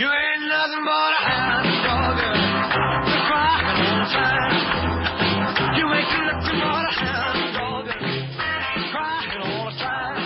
You 0.00 0.08
ain't 0.08 0.48
nothing 0.48 0.80
but 0.80 1.12
a 1.12 1.20
hound 1.28 1.68
dog, 1.84 2.16
crying 3.28 3.68
all 3.84 4.00
the 4.00 4.08
time. 4.08 4.56
You 5.76 5.84
ain't 5.92 6.08
nothing 6.24 6.56
but 6.56 6.88
a 6.88 6.94
hound 7.04 7.52
dog, 7.52 7.84
crying 8.96 9.40
all 9.44 9.68
the 9.68 9.76
time. 9.76 10.24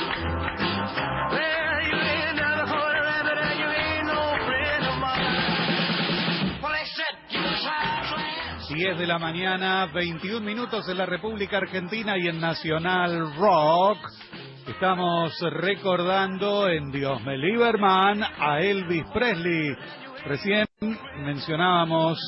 Well, 1.35 1.79
you 1.91 1.97
ain't 2.07 2.37
nothing 2.39 2.71
but 2.71 2.87
a 2.87 3.03
rabbit, 3.03 3.35
and 3.35 3.59
you 3.59 3.67
ain't 3.67 4.07
no 4.07 4.23
friend 4.47 4.83
of 4.87 4.97
mine. 5.03 6.63
Well, 6.63 6.71
they 6.71 6.87
said 6.95 7.19
you 7.35 7.43
was 7.43 7.67
high 7.67 8.15
class. 8.15 8.71
10 8.71 8.97
de 8.97 9.07
la 9.09 9.19
mañana, 9.19 9.87
21 9.93 10.41
minutos 10.47 10.89
en 10.89 10.99
la 10.99 11.07
República 11.07 11.57
Argentina 11.57 12.17
y 12.17 12.29
en 12.29 12.39
Nacional 12.39 13.35
Rock. 13.35 13.99
Estamos 14.67 15.39
recordando 15.51 16.69
en 16.71 16.91
Dios 16.91 17.23
me 17.23 17.37
Lieberman 17.37 18.23
a 18.23 18.61
Elvis 18.61 19.05
Presley. 19.13 19.77
Recién 20.25 20.67
mencionábamos 21.19 22.19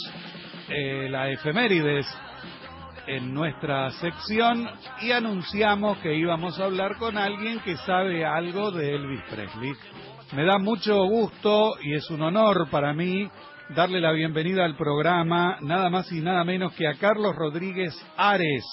eh, 0.68 1.08
la 1.08 1.30
efemérides 1.30 2.06
en 3.06 3.32
nuestra 3.32 3.90
sección 3.92 4.68
y 5.00 5.12
anunciamos 5.12 5.96
que 5.98 6.14
íbamos 6.14 6.60
a 6.60 6.64
hablar 6.64 6.98
con 6.98 7.16
alguien 7.16 7.60
que 7.60 7.76
sabe 7.78 8.26
algo 8.26 8.70
de 8.70 8.94
Elvis 8.94 9.22
Presley. 9.30 9.72
Me 10.34 10.44
da 10.44 10.58
mucho 10.58 11.04
gusto 11.06 11.76
y 11.82 11.94
es 11.94 12.10
un 12.10 12.20
honor 12.20 12.68
para 12.70 12.92
mí 12.92 13.30
darle 13.70 14.00
la 14.00 14.12
bienvenida 14.12 14.64
al 14.64 14.76
programa, 14.76 15.56
nada 15.62 15.88
más 15.88 16.12
y 16.12 16.20
nada 16.20 16.44
menos 16.44 16.74
que 16.74 16.86
a 16.86 16.94
Carlos 16.94 17.34
Rodríguez 17.34 17.94
Ares, 18.16 18.64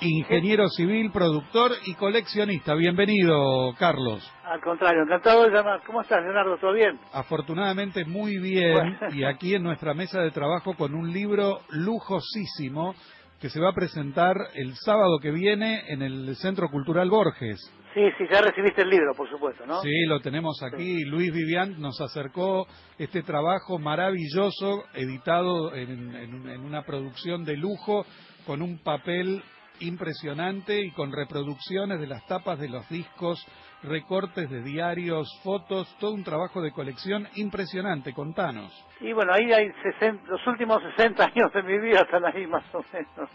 ingeniero 0.00 0.68
civil, 0.68 1.10
productor 1.12 1.72
y 1.86 1.94
coleccionista. 1.94 2.74
Bienvenido, 2.74 3.74
Carlos. 3.78 4.28
Al 4.44 4.60
contrario, 4.60 5.02
encantado 5.02 5.44
de 5.44 5.50
llamar. 5.50 5.80
¿Cómo 5.86 6.00
estás, 6.00 6.22
Leonardo? 6.22 6.56
¿Todo 6.58 6.72
bien? 6.72 6.98
Afortunadamente 7.12 8.04
muy 8.04 8.38
bien 8.38 8.72
Bueno. 8.72 8.98
y 9.14 9.24
aquí 9.24 9.54
en 9.54 9.62
nuestra 9.62 9.94
mesa 9.94 10.20
de 10.20 10.30
trabajo 10.30 10.74
con 10.74 10.94
un 10.94 11.12
libro 11.12 11.60
lujosísimo 11.70 12.94
que 13.40 13.48
se 13.48 13.60
va 13.60 13.70
a 13.70 13.74
presentar 13.74 14.34
el 14.54 14.74
sábado 14.76 15.18
que 15.20 15.30
viene 15.30 15.82
en 15.88 16.02
el 16.02 16.36
Centro 16.36 16.68
Cultural 16.68 17.08
Borges. 17.08 17.58
Sí, 17.94 18.02
sí, 18.18 18.24
ya 18.30 18.40
recibiste 18.40 18.82
el 18.82 18.90
libro, 18.90 19.14
por 19.16 19.28
supuesto, 19.28 19.66
¿no? 19.66 19.80
Sí, 19.82 20.04
lo 20.06 20.20
tenemos 20.20 20.62
aquí. 20.62 21.04
Luis 21.06 21.32
Vivian 21.32 21.80
nos 21.80 22.00
acercó 22.00 22.66
este 22.98 23.22
trabajo 23.22 23.78
maravilloso, 23.80 24.84
editado 24.94 25.74
en, 25.74 26.14
en- 26.14 26.48
en 26.50 26.60
una 26.60 26.82
producción 26.82 27.44
de 27.44 27.56
lujo, 27.56 28.04
con 28.46 28.62
un 28.62 28.78
papel 28.78 29.42
impresionante 29.80 30.80
y 30.80 30.90
con 30.92 31.12
reproducciones 31.12 32.00
de 32.00 32.06
las 32.06 32.24
tapas 32.26 32.58
de 32.58 32.68
los 32.68 32.88
discos, 32.88 33.44
recortes 33.82 34.48
de 34.50 34.62
diarios, 34.62 35.28
fotos, 35.42 35.94
todo 35.98 36.12
un 36.12 36.24
trabajo 36.24 36.60
de 36.60 36.72
colección 36.72 37.26
impresionante. 37.36 38.12
Contanos. 38.12 38.72
Y 39.00 39.12
bueno, 39.12 39.32
ahí 39.32 39.52
hay 39.52 39.70
60 39.82 40.26
los 40.28 40.46
últimos 40.46 40.82
60 40.96 41.24
años 41.24 41.52
de 41.52 41.62
mi 41.62 41.78
vida 41.78 42.00
están 42.00 42.24
ahí 42.24 42.46
más 42.46 42.64
o 42.74 42.84
menos. 42.92 43.30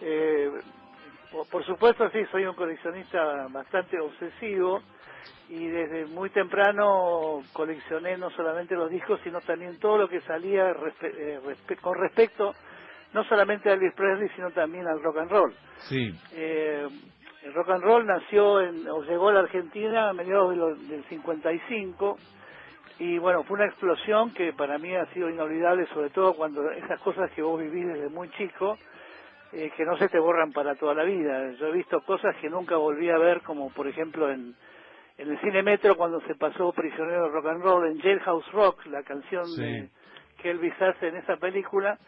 Eh, 0.00 0.50
por, 1.50 1.64
supuesto, 1.64 2.08
sí, 2.10 2.18
soy 2.30 2.44
un 2.46 2.54
coleccionista 2.54 3.46
bastante 3.50 4.00
obsesivo 4.00 4.82
y 5.48 5.66
desde 5.66 6.06
muy 6.06 6.30
temprano 6.30 7.42
coleccioné 7.52 8.16
no 8.16 8.30
solamente 8.30 8.74
los 8.74 8.90
discos, 8.90 9.20
sino 9.22 9.40
también 9.40 9.78
todo 9.78 9.98
lo 9.98 10.08
que 10.08 10.20
salía 10.22 10.74
eh, 11.02 11.40
con 11.80 11.94
respecto 11.98 12.54
no 13.16 13.24
solamente 13.24 13.68
a 13.68 13.72
Elvis 13.72 13.94
Presley, 13.94 14.28
sino 14.36 14.50
también 14.52 14.86
al 14.86 15.02
rock 15.02 15.16
and 15.18 15.30
roll. 15.30 15.52
Sí, 15.88 16.14
Eh, 16.34 16.86
el 17.42 17.54
rock 17.54 17.70
and 17.70 17.82
roll 17.82 18.06
nació 18.06 18.60
en, 18.60 18.86
o 18.88 19.02
llegó 19.02 19.30
a 19.30 19.32
la 19.32 19.40
Argentina 19.40 20.08
a 20.10 20.12
mediados 20.12 20.50
de 20.50 20.56
lo- 20.56 20.74
del 20.76 21.02
55 21.04 22.18
y 22.98 23.18
bueno, 23.18 23.42
fue 23.44 23.56
una 23.56 23.66
explosión 23.66 24.32
que 24.34 24.52
para 24.52 24.78
mí 24.78 24.94
ha 24.94 25.06
sido 25.12 25.28
inolvidable, 25.30 25.86
sobre 25.94 26.10
todo 26.10 26.34
cuando 26.34 26.70
esas 26.70 27.00
cosas 27.00 27.30
que 27.32 27.42
vos 27.42 27.60
vivís 27.60 27.86
desde 27.86 28.08
muy 28.08 28.28
chico, 28.30 28.76
eh, 29.52 29.70
que 29.76 29.84
no 29.84 29.96
se 29.96 30.08
te 30.08 30.18
borran 30.18 30.52
para 30.52 30.74
toda 30.74 30.94
la 30.94 31.04
vida. 31.04 31.52
Yo 31.52 31.68
he 31.68 31.72
visto 31.72 32.00
cosas 32.02 32.34
que 32.36 32.48
nunca 32.50 32.76
volví 32.76 33.08
a 33.10 33.18
ver, 33.18 33.42
como 33.42 33.70
por 33.70 33.86
ejemplo 33.86 34.30
en, 34.30 34.54
en 35.18 35.30
el 35.30 35.38
cine 35.40 35.62
Metro 35.62 35.96
cuando 35.96 36.20
se 36.22 36.34
pasó 36.34 36.72
Prisionero 36.72 37.24
de 37.24 37.28
Rock 37.30 37.46
and 37.46 37.62
Roll, 37.62 37.86
en 37.86 37.98
Jailhouse 38.00 38.50
Rock, 38.52 38.86
la 38.86 39.02
canción 39.02 39.46
Sí. 39.46 39.60
de, 39.62 39.88
que 40.42 40.50
Elvis 40.50 40.74
hace 40.82 41.08
en 41.08 41.16
esa 41.16 41.36
película, 41.36 41.98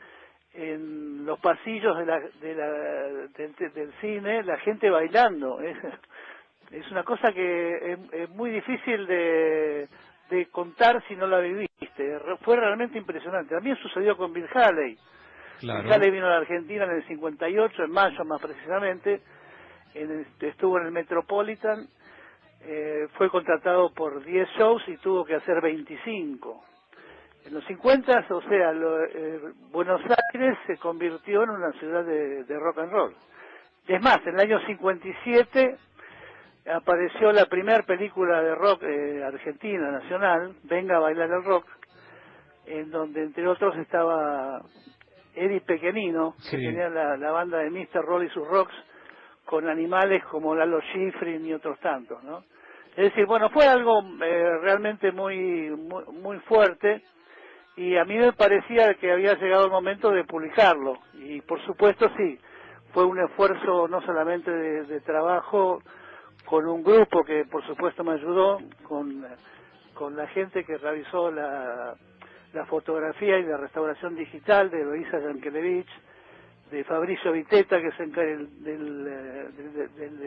en 0.59 1.25
los 1.25 1.39
pasillos 1.41 1.97
de 1.99 2.07
la, 2.07 2.21
de 2.21 2.55
la, 2.55 2.69
del, 3.37 3.55
del 3.75 3.93
cine, 4.01 4.43
la 4.43 4.59
gente 4.59 4.91
bailando. 4.91 5.61
Es, 5.61 5.77
es 6.73 6.91
una 6.91 7.03
cosa 7.05 7.33
que 7.33 7.93
es, 7.93 7.99
es 8.13 8.31
muy 8.31 8.51
difícil 8.51 9.07
de, 9.07 9.89
de 10.31 10.47
contar 10.47 11.03
si 11.09 11.17
no 11.17 11.27
la 11.27 11.39
viviste. 11.41 12.19
Fue 12.43 12.57
realmente 12.57 12.99
impresionante. 12.99 13.55
También 13.55 13.77
sucedió 13.77 14.17
con 14.17 14.33
Bill 14.33 14.49
Haley. 14.53 14.99
claro. 15.61 15.83
Bill 15.85 15.93
Haley 15.93 16.11
vino 16.11 16.27
a 16.27 16.31
la 16.31 16.37
Argentina 16.39 16.85
en 16.85 16.91
el 16.91 17.07
58, 17.07 17.85
en 17.85 17.91
mayo 17.91 18.25
más 18.25 18.41
precisamente. 18.43 19.21
En 19.95 20.11
el- 20.11 20.27
estuvo 20.49 20.79
en 20.79 20.87
el 20.87 20.93
Metropolitan. 20.93 21.87
eh, 22.61 23.07
fue 23.15 23.31
contratado 23.31 23.93
por 23.95 24.25
10 24.25 24.49
shows 24.59 24.83
y 24.89 24.97
tuvo 24.99 25.25
que 25.25 25.37
hacer 25.37 25.61
25. 25.61 26.65
En 27.49 27.55
los 27.55 27.65
50, 27.65 28.27
o 28.29 28.43
sea, 28.43 28.73
lo- 28.73 29.05
eh, 29.05 29.41
Buenos 29.73 30.03
Aires 30.33 30.59
se 30.67 30.77
convirtió 30.77 31.43
en 31.45 31.51
una 31.51 31.73
ciudad 31.73 32.05
de, 32.05 32.45
de 32.45 32.59
rock 32.59 32.79
and 32.81 32.93
roll. 32.93 33.15
Es 33.87 34.03
más, 34.03 34.19
en 34.27 34.35
el 34.35 34.41
año 34.41 34.61
57 34.67 35.77
apareció 36.75 37.33
la 37.33 37.47
primera 37.47 37.83
película 37.85 38.43
de 38.43 38.55
rock 38.55 38.83
eh, 38.83 39.25
argentina, 39.25 39.91
nacional, 39.91 40.57
Venga 40.65 40.97
a 40.99 41.01
bailar 41.01 41.31
el 41.31 41.43
rock, 41.45 41.65
en 42.67 42.91
donde 42.91 43.23
entre 43.23 43.49
otros 43.49 43.75
estaba 43.79 44.61
Eddie 45.35 45.63
Pequenino, 45.63 46.35
que 46.51 46.59
tenía 46.59 46.91
la, 46.91 47.17
la 47.17 47.31
banda 47.31 47.59
de 47.61 47.71
Mr. 47.71 48.05
Roll 48.05 48.27
y 48.27 48.31
sus 48.31 48.47
rocks, 48.47 48.75
con 49.47 49.67
animales 49.71 50.23
como 50.27 50.55
Lalo 50.55 50.83
Schifrin 50.83 51.47
y 51.47 51.55
otros 51.55 51.79
tantos, 51.81 52.23
¿no? 52.25 52.45
Es 52.95 53.05
decir, 53.05 53.25
bueno, 53.25 53.49
fue 53.49 53.67
algo 53.67 54.03
eh, 54.23 54.59
realmente 54.61 55.13
muy, 55.13 55.71
muy 55.71 56.05
muy 56.21 56.39
fuerte 56.41 57.03
y 57.79 57.97
a 57.99 58.05
mí 58.07 58.19
me 58.19 58.33
parecía 58.35 58.95
que 58.97 59.13
había 59.13 59.35
llegado 59.37 59.67
el 59.67 59.73
momento 59.73 60.11
de 60.13 60.25
publicarlo 60.25 60.99
y 61.15 61.43
por 61.43 61.65
supuesto 61.67 62.11
sí, 62.19 62.39
fue 62.95 63.05
un 63.07 63.21
esfuerzo 63.21 63.89
no 63.89 64.03
solamente 64.03 64.51
de, 64.51 64.85
trabajo 65.03 65.83
con 66.47 66.67
un 66.69 66.85
grupo 66.85 67.25
que 67.25 67.47
por 67.47 67.67
supuesto 67.67 68.05
me 68.05 68.15
ayudó, 68.15 68.59
con, 68.85 69.27
con 69.95 70.17
la 70.17 70.29
gente 70.29 70.65
que 70.65 70.79
realizó 70.79 71.31
la, 71.33 71.95
la 72.55 72.67
fotografía 72.67 73.39
y 73.39 73.45
la 73.45 73.59
restauración 73.59 74.17
digital 74.17 74.71
de 74.71 74.83
Eloisa 74.83 75.21
Yankelevich, 75.21 75.89
de 76.73 76.85
Fabricio 76.85 77.33
Viteta, 77.33 77.81
que 77.83 77.93
se 77.93 78.07
del, 78.09 78.65
del, 78.65 79.05
del- 79.97 80.19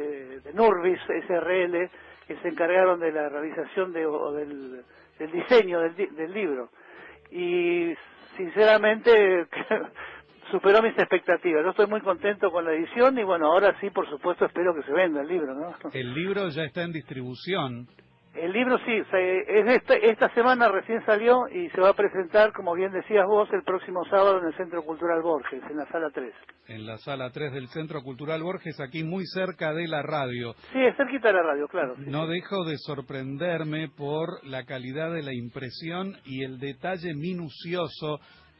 de, 0.43 0.53
Nurbis 0.55 0.99
SRL, 1.27 1.89
que 2.27 2.37
se 2.41 2.49
encargaron 2.49 2.99
de 3.01 3.11
la 3.13 3.29
realización 3.29 3.93
de, 3.93 4.05
o 4.07 4.33
del, 4.33 4.83
del 5.19 5.31
diseño 5.33 5.81
del, 5.81 5.95
del 6.15 6.33
libro. 6.33 6.69
Y 7.31 7.93
sinceramente 8.37 9.47
superó 10.51 10.81
mis 10.81 10.97
expectativas. 10.97 11.63
Yo 11.63 11.71
estoy 11.71 11.87
muy 11.87 12.01
contento 12.01 12.51
con 12.51 12.65
la 12.65 12.73
edición 12.73 13.17
y 13.17 13.23
bueno, 13.23 13.47
ahora 13.47 13.75
sí, 13.79 13.89
por 13.89 14.09
supuesto, 14.09 14.45
espero 14.45 14.75
que 14.75 14.83
se 14.83 14.91
venda 14.91 15.21
el 15.21 15.27
libro, 15.27 15.53
¿no? 15.53 15.73
El 15.93 16.13
libro 16.13 16.49
ya 16.49 16.63
está 16.63 16.83
en 16.83 16.91
distribución. 16.91 17.87
El 18.33 18.53
libro 18.53 18.77
sí, 18.85 19.03
se- 19.11 19.59
es 19.59 19.67
esta, 19.67 19.93
esta 19.95 20.33
semana 20.33 20.69
recién 20.69 21.05
salió 21.05 21.49
y 21.49 21.69
se 21.71 21.81
va 21.81 21.89
a 21.89 21.93
presentar, 21.93 22.53
como 22.53 22.73
bien 22.73 22.91
decías 22.93 23.25
vos, 23.27 23.49
el 23.51 23.61
próximo 23.63 24.05
sábado 24.05 24.39
en 24.39 24.47
el 24.47 24.55
Centro 24.55 24.83
Cultural 24.83 25.21
Borges, 25.21 25.61
en 25.69 25.75
la 25.77 25.85
sala 25.87 26.09
3. 26.13 26.33
en 26.67 26.85
la 26.85 26.97
sala 26.99 27.29
3 27.31 27.51
del 27.51 27.67
Centro 27.67 28.01
Cultural 28.01 28.41
Borges, 28.41 28.79
aquí 28.79 29.03
muy 29.03 29.25
cerca 29.25 29.73
de 29.73 29.85
la 29.87 30.01
radio. 30.01 30.53
Sí, 30.71 30.79
es 30.81 30.95
cerquita 30.95 31.27
de 31.27 31.33
la 31.33 31.43
radio, 31.43 31.67
claro. 31.67 31.95
sí, 31.97 32.03
No 32.07 32.25
sí. 32.25 32.31
dejo 32.31 32.63
de 32.63 32.77
sorprenderme 32.77 33.89
por 33.89 34.45
la 34.45 34.63
calidad 34.63 35.11
de 35.11 35.23
la 35.23 35.33
impresión 35.33 36.15
y 36.25 36.43
el 36.45 36.57
detalle 36.59 37.13
minucioso 37.13 38.19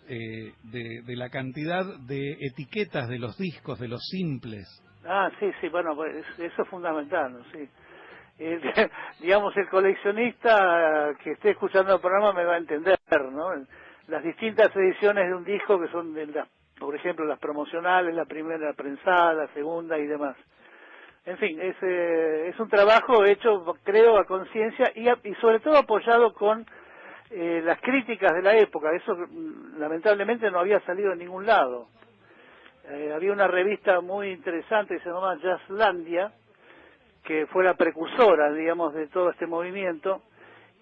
eh, 0.10 0.52
de, 0.64 1.02
de 1.06 1.16
la 1.16 1.30
cantidad 1.30 1.86
de 2.08 2.36
etiquetas 2.42 3.08
de 3.08 3.20
los 3.20 3.38
discos, 3.38 3.80
de 3.80 3.88
los 3.88 4.02
simples. 4.10 4.66
Ah, 5.06 5.30
sí, 5.40 5.46
sí, 5.62 5.70
bueno, 5.70 5.96
pues 5.96 6.14
es- 6.16 6.40
eso 6.40 6.62
es 6.64 6.68
fundamental, 6.68 7.32
¿no? 7.32 7.44
sí. 7.54 7.70
El- 8.46 8.62
digamos, 9.22 9.56
el 9.58 9.70
coleccionista 9.70 11.14
que 11.24 11.32
esté 11.32 11.52
escuchando 11.52 11.96
el 11.96 12.02
programa 12.02 12.34
me 12.34 12.46
va 12.46 12.56
a 12.56 12.58
entender, 12.58 12.98
¿no? 13.32 13.52
Las 14.08 14.24
distintas 14.24 14.76
ediciones 14.76 15.28
de 15.28 15.36
un 15.36 15.44
disco 15.46 15.80
que 15.80 15.88
son, 15.90 16.14
de 16.14 16.28
por 16.80 16.96
ejemplo, 16.96 17.26
las 17.26 17.40
promocionales, 17.40 18.16
la 18.16 18.26
primera 18.26 18.74
prensada, 18.74 19.34
la 19.34 19.48
segunda 19.50 19.98
y 20.00 20.08
demás. 20.08 20.36
En 21.26 21.38
fin, 21.38 21.62
es, 21.62 21.76
eh, 21.84 22.50
es 22.50 22.60
un 22.60 22.70
trabajo 22.70 23.24
hecho, 23.26 23.64
creo, 23.84 24.18
a 24.18 24.26
conciencia 24.26 24.92
y, 24.96 25.08
y 25.30 25.36
sobre 25.36 25.60
todo 25.60 25.78
apoyado 25.78 26.34
con 26.34 26.66
eh, 27.30 27.62
las 27.64 27.80
críticas 27.82 28.34
de 28.34 28.42
la 28.42 28.58
época. 28.58 28.92
Eso 28.96 29.16
mm, 29.16 29.80
lamentablemente 29.80 30.50
no 30.50 30.60
había 30.60 30.80
salido 30.82 31.14
en 31.14 31.20
ningún 31.20 31.46
lado. 31.46 31.88
Eh, 32.90 33.14
había 33.16 33.34
una 33.34 33.48
revista 33.48 34.02
muy 34.02 34.30
interesante 34.32 34.96
que 34.98 35.02
se 35.04 35.10
llamaba 35.10 35.38
Jazzlandia, 35.38 36.34
que 37.24 37.46
fue 37.48 37.64
la 37.64 37.76
precursora, 37.76 38.52
digamos, 38.54 38.94
de 38.94 39.08
todo 39.08 39.30
este 39.32 39.48
movimiento, 39.48 40.22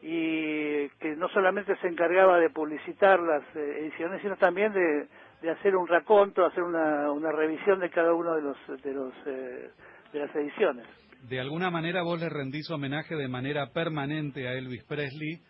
y 0.02 0.88
no 1.18 1.28
solamente 1.30 1.76
se 1.78 1.88
encargaba 1.88 2.40
de 2.40 2.50
publicitar 2.50 3.20
las 3.20 3.44
eh, 3.56 3.80
ediciones, 3.82 4.22
sino 4.22 4.38
también 4.38 4.72
de, 4.72 5.08
de 5.42 5.52
hacer 5.52 5.76
un 5.76 5.88
raconto, 5.88 6.46
hacer 6.46 6.64
una, 6.64 7.12
una 7.12 7.32
revisión 7.32 7.80
de 7.80 7.90
cada 7.90 8.14
uno 8.14 8.36
de 8.36 8.42
los 8.42 8.82
de 8.82 8.94
los 8.94 9.14
eh, 9.26 9.70
de 10.14 10.20
las 10.20 10.34
ediciones. 10.36 10.88
De 11.28 11.40
alguna 11.40 11.70
manera 11.70 12.02
vos 12.02 12.20
le 12.20 12.30
rendís 12.30 12.70
homenaje 12.72 13.16
de 13.16 13.28
manera 13.28 13.72
permanente 13.74 14.48
a 14.48 14.54
Elvis 14.54 14.86
Presley 14.86 15.42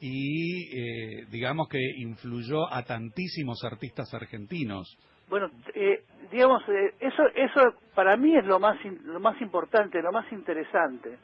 y 0.00 0.78
eh, 0.78 1.26
digamos 1.30 1.68
que 1.68 1.78
influyó 1.98 2.70
a 2.70 2.82
tantísimos 2.82 3.64
artistas 3.64 4.12
argentinos. 4.12 4.98
Bueno, 5.28 5.48
eh, 5.74 6.02
digamos, 6.30 6.62
eh, 6.68 6.94
eso 7.00 7.22
eso 7.34 7.60
para 7.94 8.16
mí 8.16 8.36
es 8.36 8.44
lo 8.44 8.58
más 8.60 8.82
in- 8.84 9.00
lo 9.04 9.20
más 9.20 9.40
importante, 9.40 10.00
lo 10.02 10.12
más 10.12 10.30
interesante. 10.32 11.18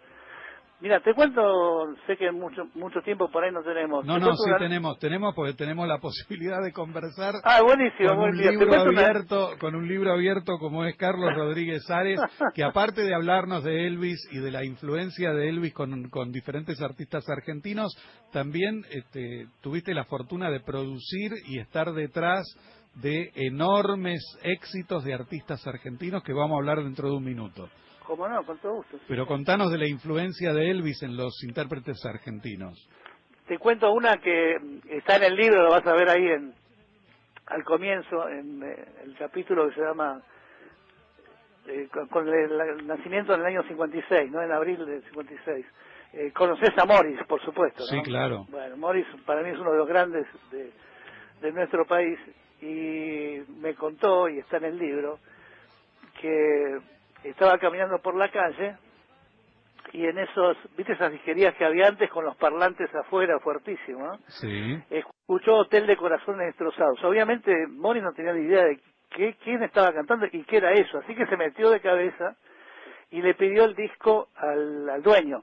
Mira, 0.83 0.99
te 1.01 1.13
cuento, 1.13 1.95
sé 2.07 2.17
que 2.17 2.33
mucho 2.33 2.65
mucho 2.75 3.03
tiempo 3.03 3.31
por 3.31 3.45
ahí 3.45 3.53
no 3.53 3.63
tenemos. 3.63 4.03
No, 4.07 4.19
no, 4.19 4.35
sí 4.35 4.49
una- 4.49 4.57
tenemos, 4.59 4.99
tenemos 4.99 5.35
porque 5.35 5.53
tenemos 5.53 5.87
la 5.87 5.99
posibilidad 6.01 6.63
de 6.65 6.73
conversar 6.73 7.35
Ah, 7.45 7.61
buenísimo, 7.63 8.09
con 8.17 8.19
un 8.31 8.37
libro 8.39 8.67
una- 8.69 8.81
abierto, 8.81 9.51
con 9.61 9.75
un 9.75 9.87
libro 9.87 10.11
abierto 10.13 10.57
como 10.59 10.87
es 10.87 10.97
Carlos 10.97 11.35
Rodríguez 11.35 11.83
Ares, 11.91 12.19
que 12.55 12.65
aparte 12.65 13.03
de 13.03 13.15
hablarnos 13.15 13.63
de 13.63 13.87
Elvis 13.87 14.27
y 14.33 14.39
de 14.39 14.51
la 14.51 14.65
influencia 14.65 15.35
de 15.35 15.51
Elvis 15.51 15.75
con, 15.75 16.09
con 16.09 16.33
diferentes 16.33 16.81
artistas 16.81 17.29
argentinos, 17.29 17.93
también 18.33 18.83
este, 18.91 19.49
tuviste 19.61 19.93
la 19.93 20.05
fortuna 20.05 20.51
de 20.51 20.61
producir 20.61 21.33
y 21.47 21.59
estar 21.59 21.93
detrás 21.93 22.43
de 22.95 23.31
enormes 23.35 24.21
éxitos 24.43 25.05
de 25.05 25.15
artistas 25.15 25.67
argentinos 25.67 26.23
que 26.23 26.33
vamos 26.33 26.57
a 26.57 26.59
hablar 26.59 26.83
dentro 26.83 27.09
de 27.09 27.17
un 27.17 27.25
minuto. 27.25 27.69
Cómo 28.07 28.29
no, 28.29 28.45
con 28.45 28.59
todo 28.59 28.75
gusto. 28.75 28.99
sí. 28.99 29.05
Pero 29.09 29.27
contanos 29.27 29.71
de 29.71 29.79
la 29.79 29.87
influencia 29.87 30.53
de 30.53 30.71
Elvis 30.71 31.03
en 31.03 31.17
los 31.17 31.43
intérpretes 31.45 32.05
argentinos. 32.05 32.89
Te 33.47 33.59
cuento 33.59 33.93
una 33.93 34.17
que 34.19 34.57
está 34.91 35.17
en 35.17 35.25
el 35.25 35.37
libro, 35.37 35.63
lo 35.63 35.71
vas 35.71 35.87
a 35.87 35.95
ver 35.95 36.09
ahí 36.09 36.27
en 36.27 36.55
al 37.47 37.65
comienzo, 37.65 38.29
en 38.29 38.63
eh, 38.63 38.85
el 39.05 39.17
capítulo 39.17 39.69
que 39.69 39.75
se 39.75 39.81
llama 39.81 40.23
eh, 41.67 41.89
con, 41.93 42.07
con 42.09 42.29
el, 42.29 42.61
el 42.61 42.87
nacimiento 42.87 43.35
en 43.35 43.41
el 43.41 43.47
año 43.47 43.63
56, 43.65 44.31
¿no? 44.31 44.41
En 44.43 44.53
abril 44.53 44.85
del 44.87 45.03
56. 45.03 45.67
Eh, 46.13 46.33
conoces 46.33 46.71
a 46.79 46.85
Morris, 46.85 47.19
por 47.29 47.43
supuesto, 47.45 47.81
¿no? 47.81 47.87
Sí, 47.87 48.03
claro. 48.03 48.47
Bueno, 48.51 48.77
Morris 48.77 49.07
para 49.27 49.43
mí 49.43 49.51
es 49.51 49.59
uno 49.59 49.73
de 49.73 49.79
los 49.79 49.89
grandes 49.89 50.27
de, 50.51 50.73
de 51.41 51.53
nuestro 51.53 51.85
país 51.87 52.19
y 52.63 53.43
me 53.61 53.75
contó, 53.75 54.29
y 54.29 54.39
está 54.39 54.59
en 54.59 54.65
el 54.65 54.79
libro, 54.79 55.19
que 56.21 56.79
estaba 57.25 57.59
caminando 57.59 57.99
por 57.99 58.17
la 58.17 58.31
calle 58.31 58.77
y 59.93 60.07
en 60.07 60.19
esos, 60.19 60.57
viste 60.77 60.93
esas 60.93 61.11
disquerías 61.13 61.55
que 61.57 61.65
había 61.65 61.89
antes 61.89 62.09
con 62.11 62.25
los 62.25 62.37
parlantes 62.37 62.95
afuera. 62.95 63.39
Sí. 64.29 64.79
escuchó 64.91 65.57
Hotel 65.57 65.87
de 65.87 65.97
Corazones 65.97 66.47
Destrozados. 66.47 67.03
Obviamente 67.05 67.53
Mori 67.69 68.01
no 68.01 68.13
tenía 68.13 68.33
ni 68.33 68.47
idea 68.47 68.65
de 68.65 68.79
qué, 69.11 69.37
quién 69.43 69.63
estaba 69.63 69.93
cantando 69.93 70.27
y 70.31 70.45
qué 70.45 70.59
era 70.59 70.73
eso, 70.73 70.99
así 70.99 71.15
que 71.15 71.27
se 71.27 71.37
metió 71.37 71.71
de 71.71 71.81
cabeza 71.81 72.37
y 73.11 73.23
le 73.23 73.35
pidió 73.35 73.65
el 73.65 73.75
disco 73.75 74.29
al, 74.37 74.89
al 74.89 75.03
dueño. 75.03 75.43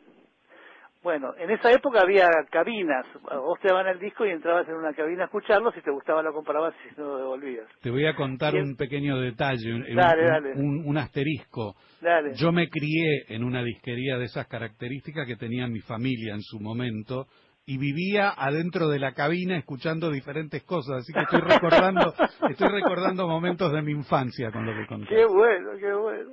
Bueno, 1.03 1.33
en 1.37 1.49
esa 1.51 1.71
época 1.71 2.01
había 2.01 2.27
cabinas, 2.51 3.05
vos 3.23 3.59
te 3.61 3.69
daban 3.69 3.87
el 3.87 3.99
disco 3.99 4.25
y 4.25 4.31
entrabas 4.31 4.67
en 4.67 4.75
una 4.75 4.93
cabina 4.93 5.23
a 5.23 5.25
escucharlo, 5.25 5.71
si 5.71 5.81
te 5.81 5.91
gustaba 5.91 6.21
lo 6.21 6.33
comprabas 6.33 6.73
y 6.85 6.89
si 6.89 6.99
no 6.99 7.07
lo 7.07 7.17
devolvías. 7.17 7.67
Te 7.81 7.89
voy 7.91 8.05
a 8.05 8.15
contar 8.15 8.55
un 8.55 8.75
pequeño 8.75 9.17
detalle, 9.19 9.73
un, 9.73 9.83
Dale, 9.95 10.21
un- 10.23 10.27
dale. 10.29 10.53
un- 10.55 10.83
un 10.85 10.97
asterisco. 10.97 11.75
Dale. 12.01 12.33
Yo 12.35 12.51
me 12.51 12.67
crié 12.69 13.25
en 13.29 13.43
una 13.43 13.63
disquería 13.63 14.17
de 14.17 14.25
esas 14.25 14.47
características 14.47 15.25
que 15.27 15.35
tenía 15.35 15.67
mi 15.67 15.79
familia 15.81 16.33
en 16.33 16.41
su 16.41 16.59
momento 16.59 17.27
y 17.65 17.77
vivía 17.77 18.31
adentro 18.35 18.87
de 18.87 18.97
la 18.99 19.13
cabina 19.13 19.57
escuchando 19.57 20.09
diferentes 20.09 20.63
cosas, 20.63 20.99
así 20.99 21.13
que 21.13 21.21
estoy 21.23 21.41
recordando, 21.41 22.13
estoy 22.49 22.69
recordando 22.69 23.27
momentos 23.27 23.71
de 23.73 23.81
mi 23.81 23.91
infancia 23.91 24.51
con 24.51 24.65
lo 24.65 24.73
que 24.73 24.85
conté. 24.87 25.15
Qué 25.15 25.25
bueno, 25.25 25.71
qué 25.79 25.93
bueno. 25.93 26.31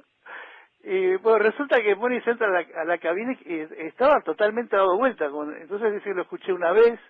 Y 0.85 1.17
bueno, 1.17 1.39
resulta 1.39 1.81
que 1.83 1.95
Moni 1.97 2.21
entra 2.25 2.47
a 2.47 2.51
la, 2.51 2.67
a 2.83 2.85
la 2.85 2.99
cabina 2.99 3.33
y 3.45 3.61
estaba 3.87 4.21
totalmente 4.23 4.77
dado 4.77 4.97
vuelta. 4.99 5.29
Con, 5.31 5.55
entonces 5.57 5.95
dice, 5.95 6.15
lo 6.15 6.23
escuché 6.23 6.53
una 6.53 6.73
vez, 6.73 7.01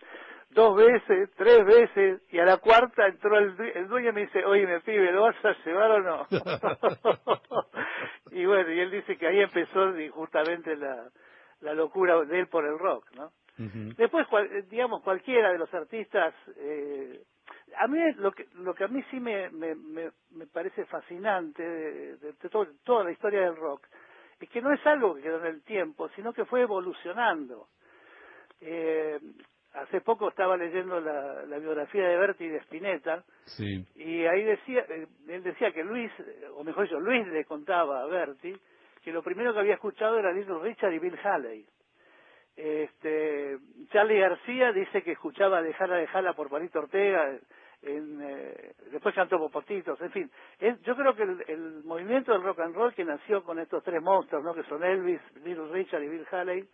dos 0.51 0.77
veces, 0.77 1.31
tres 1.37 1.65
veces, 1.65 2.23
y 2.31 2.39
a 2.39 2.45
la 2.45 2.59
cuarta 2.59 3.07
entró 3.09 3.37
el, 3.39 3.55
el 3.75 3.89
dueño 3.89 4.11
y 4.11 4.13
me 4.13 4.21
dice, 4.23 4.45
oye, 4.45 4.67
me 4.67 4.81
pibe, 4.81 5.11
¿lo 5.13 5.23
vas 5.23 5.45
a 5.45 5.55
llevar 5.65 5.91
o 5.91 6.01
no? 6.01 6.27
y 8.31 8.45
bueno, 8.47 8.71
y 8.71 8.81
él 8.81 8.91
dice 8.91 9.17
que 9.17 9.27
ahí 9.27 9.41
empezó 9.41 9.93
justamente 10.13 10.77
la, 10.77 11.09
la 11.61 11.75
locura 11.75 12.21
de 12.25 12.41
él 12.41 12.49
por 12.49 12.65
el 12.65 12.79
rock, 12.79 13.07
¿no? 13.17 13.31
Después, 13.97 14.27
cual- 14.29 14.49
eh, 14.53 14.65
digamos, 14.69 15.03
cualquiera 15.03 15.53
de 15.53 15.59
los 15.59 15.73
artistas, 15.75 16.35
eh, 16.59 17.21
a 17.79 17.87
mí 17.87 17.99
lo 18.17 18.33
que, 18.33 18.47
lo 18.55 18.75
que 18.75 18.85
a 18.85 18.89
mí 18.89 19.03
sí 19.11 19.21
me, 19.21 19.51
me, 19.51 19.75
me, 19.75 20.11
me 20.33 20.47
parece 20.47 20.85
fascinante 20.87 21.63
de, 21.63 22.17
de- 22.17 22.33
de 22.33 22.49
todo- 22.49 22.69
toda 22.85 23.05
la 23.05 23.13
historia 23.13 23.41
del 23.43 23.57
rock, 23.57 23.87
es 24.41 24.49
que 24.51 24.61
no 24.63 24.73
es 24.73 24.85
algo 24.87 25.15
que 25.15 25.23
quedó 25.23 25.39
en 25.41 25.47
el 25.55 25.63
tiempo, 25.63 26.09
sino 26.11 26.33
que 26.33 26.45
fue 26.45 26.61
evolucionando. 26.63 27.69
Eh, 28.61 29.19
hace 29.75 30.01
poco 30.01 30.29
estaba 30.29 30.57
leyendo 30.57 31.01
la, 31.01 31.45
la 31.47 31.59
biografía 31.59 32.07
de 32.09 32.17
Berti 32.17 32.49
de 32.49 32.59
Spinetta, 32.59 33.25
Sí. 33.45 33.85
y 33.97 34.25
ahí 34.27 34.43
decía, 34.45 34.85
eh, 34.89 35.07
él 35.29 35.43
decía 35.43 35.73
que 35.73 35.83
Luis, 35.85 36.11
o 36.55 36.63
mejor 36.65 36.85
dicho, 36.85 37.01
Luis 37.01 37.27
le 37.29 37.45
contaba 37.45 38.03
a 38.03 38.07
Berti 38.07 38.55
que 39.03 39.13
lo 39.13 39.23
primero 39.23 39.53
que 39.53 39.61
había 39.61 39.75
escuchado 39.75 40.19
era 40.19 40.33
Little 40.33 40.61
Richard 40.63 40.93
y 40.93 40.99
Bill 40.99 41.19
Haley. 41.23 41.67
Este, 42.57 43.59
Charlie 43.91 44.21
García 44.21 44.73
dice 44.73 45.03
que 45.03 45.13
escuchaba 45.13 45.61
Dejala, 45.61 45.97
Dejala 45.97 46.35
por 46.35 46.49
Juanito 46.49 46.79
Ortega, 46.79 47.37
en, 47.85 48.21
eh, 48.23 48.73
después 48.91 49.15
cantó 49.15 49.39
Popotitos, 49.39 50.01
en 50.01 50.11
fin. 50.11 50.31
Es- 50.59 50.81
yo 50.83 50.97
creo 50.97 51.15
que 51.15 51.23
el, 51.23 51.45
el 51.49 51.85
movimiento 51.85 52.33
del 52.33 52.43
rock 52.43 52.61
and 52.61 52.75
roll 52.75 52.95
que 52.95 53.05
nació 53.05 53.43
con 53.45 53.59
estos 53.59 53.83
tres 53.85 54.03
monstruos, 54.03 54.43
¿no? 54.45 54.55
que 54.55 54.63
son 54.65 54.83
Elvis, 54.83 55.21
Little 55.45 55.69
Richard 55.71 56.03
y 56.03 56.09
Bill 56.09 56.27
Haley, 56.31 56.69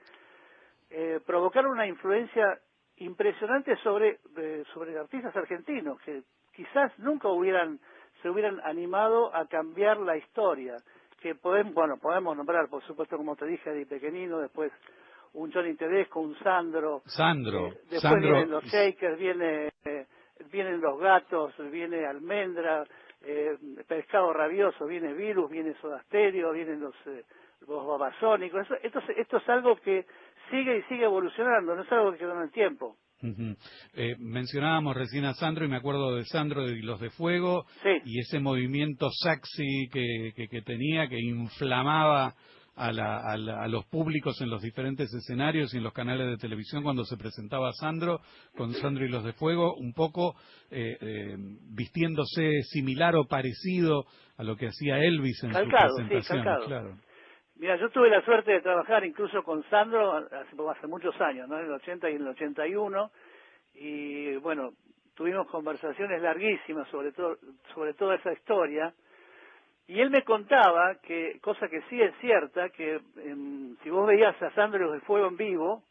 eh, 0.91 1.21
provocaron 1.25 1.73
una 1.73 1.87
influencia 1.87 2.59
impresionante 2.97 3.77
sobre, 3.77 4.19
eh, 4.37 4.65
sobre 4.75 4.99
artistas 4.99 5.35
argentinos 5.37 6.01
que 6.03 6.23
quizás 6.55 6.97
nunca 6.99 7.29
hubieran 7.29 7.79
se 8.23 8.29
hubieran 8.29 8.61
animado 8.65 9.35
a 9.35 9.47
cambiar 9.47 9.97
la 9.99 10.17
historia 10.17 10.77
que 11.23 11.35
podemos 11.35 11.73
bueno 11.73 11.97
podemos 11.97 12.37
nombrar 12.37 12.69
por 12.69 12.83
supuesto 12.85 13.17
como 13.17 13.37
te 13.37 13.47
dije 13.47 13.71
de 13.71 13.87
pequeñino 13.87 14.39
después 14.41 14.71
un 15.33 15.51
Johnny 15.51 15.75
Tedesco 15.77 16.21
un 16.21 16.35
Sandro 16.41 17.01
Sandro, 17.07 17.69
eh, 17.69 17.79
después 17.85 18.01
Sandro, 18.03 18.31
vienen 18.33 18.51
los 18.51 18.65
Shakers 18.65 19.19
viene 19.19 19.71
eh, 19.85 20.07
vienen 20.53 20.81
los 20.81 20.99
gatos 20.99 21.53
viene 21.71 22.07
Almendra 22.07 22.85
eh, 23.23 23.57
pescado 23.87 24.33
rabioso 24.33 24.87
viene 24.87 25.13
virus 25.13 25.51
viene 25.51 25.75
Soda 25.81 26.03
Stereo 26.05 26.53
vienen 26.53 26.81
los 26.81 26.95
eh, 27.07 27.25
los 27.69 27.87
babasónicos 27.87 28.63
eso, 28.63 28.75
esto, 28.83 28.99
es- 29.01 29.19
esto 29.19 29.37
es 29.39 29.49
algo 29.49 29.77
que 29.77 30.07
sigue 30.51 30.79
y 30.79 30.83
sigue 30.85 31.05
evolucionando 31.05 31.75
no 31.77 31.83
es 31.83 31.93
algo 31.93 32.13
que 32.13 32.19
quedó 32.19 32.33
en 32.37 32.43
el 32.43 32.51
tiempo 32.53 32.97
Ujú. 33.23 33.55
Eh, 33.93 34.17
mencionábamos 34.19 34.97
recién 34.97 35.27
a 35.27 35.35
Sandro 35.35 35.67
y 35.67 35.69
me 35.69 35.77
acuerdo 35.77 36.15
de 36.17 36.25
Sandro 36.25 36.67
y 36.71 36.81
los 36.81 36.99
de 37.01 37.11
Fuego 37.11 37.67
Sí. 37.83 37.91
y 38.07 38.19
ese 38.21 38.41
movimiento 38.41 39.11
sexy 39.11 39.91
que, 39.93 40.33
que, 40.35 40.49
que 40.49 40.63
tenía, 40.63 41.07
que 41.07 41.19
inflamaba 41.21 42.33
a, 42.77 42.93
la- 42.93 43.19
a 43.21 43.37
la- 43.37 43.63
a 43.63 43.69
los 43.69 43.85
públicos 43.87 44.41
en 44.41 44.49
los 44.51 44.63
diferentes 44.63 45.13
escenarios 45.13 45.73
y 45.75 45.79
en 45.79 45.83
los 45.83 45.93
canales 45.93 46.27
de 46.29 46.37
televisión 46.37 46.83
cuando 46.83 47.05
se 47.05 47.17
presentaba 47.17 47.73
Sandro, 47.73 48.21
con 48.57 48.73
Sandro 48.75 49.05
y 49.05 49.09
los 49.09 49.25
de 49.25 49.33
Fuego, 49.35 49.75
un 49.77 49.93
poco 49.93 50.35
eh, 50.71 50.97
eh, 51.01 51.37
vistiéndose 51.75 52.63
similar 52.63 53.17
o 53.17 53.27
parecido 53.27 54.05
a 54.39 54.43
lo 54.45 54.57
que 54.57 54.69
hacía 54.69 54.99
Elvis 54.99 55.43
en 55.45 55.51
Calcado, 55.51 55.89
sus 55.91 55.97
sí, 55.99 56.09
presentaciones. 56.09 56.45
calcado. 56.45 56.67
claro. 56.67 56.97
Mira, 57.57 57.77
yo 57.77 57.91
tuve 57.91 58.09
la 58.09 58.25
suerte 58.25 58.53
de 58.53 58.63
trabajar 58.63 59.05
incluso 59.05 59.43
con 59.43 59.63
Sandro 59.69 60.15
hace, 60.17 60.57
hace 60.71 60.87
muchos 60.87 61.15
años, 61.21 61.47
¿no? 61.49 61.59
En 61.59 61.67
el 61.67 61.73
80 61.73 62.09
y 62.11 62.15
en 62.15 62.23
el 62.23 62.29
81. 62.29 63.11
Y 63.75 64.37
bueno, 64.37 64.71
tuvimos 65.15 65.47
conversaciones 65.49 66.23
larguísimas 66.23 66.89
sobre, 66.89 67.13
todo, 67.13 67.37
sobre 67.75 67.93
toda 67.95 68.15
esa 68.15 68.33
historia. 68.33 68.95
Y 69.87 70.01
él 70.01 70.11
me 70.11 70.23
contaba 70.23 70.97
que, 71.03 71.39
cosa 71.41 71.69
que 71.69 71.83
sí 71.91 72.01
es 72.01 72.15
cierta, 72.21 72.69
que 72.71 73.01
em, 73.17 73.77
si 73.83 73.91
vos 73.91 74.07
veías 74.07 74.41
a 74.43 74.51
Sandro 74.53 74.81
y 74.81 74.85
los 74.85 74.93
de 74.95 75.01
Fuego 75.01 75.29
en 75.29 75.37
vivo, 75.37 75.83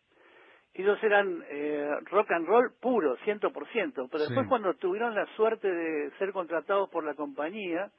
ellos 0.73 1.01
eran 1.03 1.43
eh, 1.49 1.89
rock 2.05 2.31
and 2.31 2.47
roll 2.47 2.71
puro, 2.79 3.17
100%. 3.25 4.07
Pero 4.09 4.23
después 4.23 4.45
Sí. 4.45 4.49
cuando 4.49 4.73
tuvieron 4.75 5.15
la 5.15 5.25
suerte 5.35 5.69
de 5.69 6.11
ser 6.17 6.31
contratados 6.31 6.89
por 6.89 7.03
la 7.03 7.15
compañía, 7.15 7.91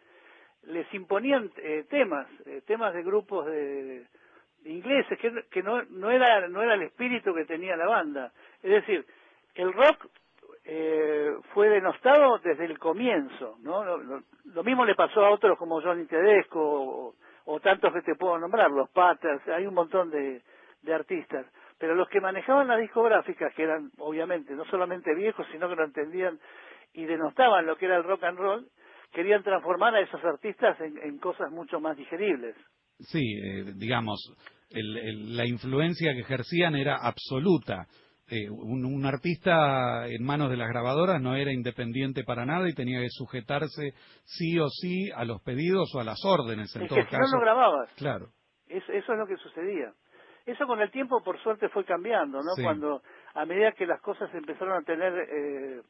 les 0.64 0.92
imponían 0.94 1.50
eh, 1.58 1.84
temas, 1.90 2.26
eh, 2.46 2.62
temas 2.66 2.94
de 2.94 3.02
grupos 3.02 3.46
de, 3.46 4.06
de 4.62 4.70
ingleses, 4.70 5.18
que, 5.18 5.32
que 5.50 5.62
no, 5.62 5.82
no, 5.84 6.10
era, 6.10 6.48
no 6.48 6.62
era 6.62 6.74
el 6.74 6.82
espíritu 6.82 7.34
que 7.34 7.44
tenía 7.44 7.76
la 7.76 7.86
banda. 7.86 8.32
Es 8.62 8.70
decir, 8.70 9.04
el 9.54 9.72
rock 9.72 10.06
eh, 10.72 11.32
fue 11.52 11.68
denostado 11.68 12.38
desde 12.38 12.64
el 12.64 12.78
comienzo, 12.78 13.56
¿no? 13.60 13.82
Lo, 13.84 14.62
mismo 14.62 14.84
le 14.84 14.94
pasó 14.94 15.24
a 15.24 15.30
otros 15.30 15.58
como 15.58 15.82
Johnny 15.82 16.06
Tedesco 16.06 17.14
o, 17.44 17.60
tantos 17.60 17.92
que 17.92 18.02
te 18.02 18.14
puedo 18.14 18.38
nombrar, 18.38 18.70
los 18.70 18.88
Patters, 18.90 19.42
hay 19.48 19.66
un 19.66 19.74
montón 19.74 20.10
de, 20.10 20.42
de 20.82 20.94
artistas. 20.94 21.44
Pero 21.76 21.96
los 21.96 22.08
que 22.08 22.20
manejaban 22.20 22.68
las 22.68 22.78
discográficas, 22.78 23.52
que 23.54 23.64
eran 23.64 23.90
obviamente 23.98 24.54
no 24.54 24.64
solamente 24.66 25.12
viejos, 25.12 25.44
sino 25.50 25.68
que 25.68 25.74
lo 25.74 25.84
entendían 25.84 26.38
y 26.92 27.04
denostaban 27.04 27.66
lo 27.66 27.76
que 27.76 27.86
era 27.86 27.96
el 27.96 28.04
rock 28.04 28.22
and 28.22 28.38
roll, 28.38 28.68
querían 29.12 29.42
transformar 29.42 29.96
a 29.96 30.00
esos 30.00 30.22
artistas 30.24 30.80
en, 30.80 30.98
en 30.98 31.18
cosas 31.18 31.50
mucho 31.50 31.80
más 31.80 31.96
digeribles. 31.96 32.54
Sí, 33.00 33.18
eh, 33.42 33.72
digamos, 33.74 34.20
el- 34.70 34.96
el- 34.98 35.36
la 35.36 35.46
influencia 35.48 36.12
que 36.12 36.20
ejercían 36.20 36.76
era 36.76 36.96
absoluta. 37.02 37.88
Eh, 38.30 38.48
un, 38.48 38.84
un 38.84 39.04
artista 39.06 40.06
en 40.06 40.22
manos 40.24 40.50
de 40.50 40.56
las 40.56 40.68
grabadoras 40.68 41.20
no 41.20 41.34
era 41.34 41.52
independiente 41.52 42.22
para 42.22 42.46
nada 42.46 42.68
y 42.68 42.74
tenía 42.74 43.00
que 43.00 43.08
sujetarse 43.10 43.92
sí 44.24 44.56
o 44.60 44.68
sí 44.68 45.10
a 45.16 45.24
los 45.24 45.42
pedidos 45.42 45.92
o 45.96 46.00
a 46.00 46.04
las 46.04 46.24
órdenes, 46.24 46.74
en 46.76 46.82
es 46.82 46.88
todo 46.88 46.98
que 46.98 47.04
si 47.06 47.10
caso. 47.10 47.22
no, 47.32 47.38
no 47.38 47.40
grababas. 47.40 47.90
Claro, 47.96 48.28
Es- 48.68 48.88
eso 48.88 49.12
es 49.12 49.18
lo 49.18 49.26
que 49.26 49.36
sucedía. 49.36 49.92
Eso 50.46 50.66
con 50.66 50.80
el 50.80 50.90
tiempo, 50.92 51.22
por 51.24 51.40
suerte, 51.42 51.68
fue 51.70 51.84
cambiando, 51.84 52.38
¿no? 52.38 52.52
Sí. 52.54 52.62
Cuando, 52.62 53.02
a 53.34 53.44
medida 53.44 53.72
que 53.72 53.84
las 53.86 54.00
cosas 54.00 54.32
empezaron 54.34 54.74
a 54.80 54.82
tener, 54.84 55.12
eh, 55.12 55.82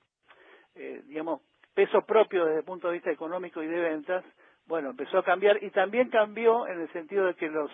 eh, 0.77 1.03
digamos, 1.07 1.43
peso 1.75 2.01
propio 2.07 2.45
desde 2.47 2.61
el 2.61 2.65
punto 2.65 2.89
de 2.89 2.95
vista 2.95 3.11
económico 3.11 3.63
y 3.63 3.67
de 3.67 3.79
ventas, 3.81 4.25
bueno, 4.67 4.91
empezó 4.91 5.19
a 5.19 5.25
cambiar 5.25 5.63
y 5.63 5.71
también 5.71 6.09
cambió 6.09 6.67
en 6.67 6.81
el 6.81 6.93
sentido 6.93 7.27
de 7.27 7.35
que 7.35 7.49
los 7.49 7.71